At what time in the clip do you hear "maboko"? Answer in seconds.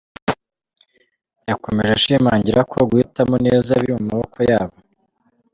4.09-4.37